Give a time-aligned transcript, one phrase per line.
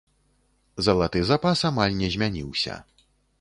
[0.87, 2.81] Залаты запас амаль не змяніўся.